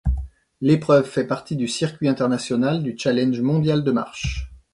L'épreuve 0.61 1.05
fait 1.07 1.27
partie 1.27 1.55
du 1.55 1.67
circuit 1.67 2.07
international 2.07 2.81
du 2.81 2.95
challenge 2.97 3.39
mondial 3.41 3.83
de 3.83 3.91
marche. 3.91 4.51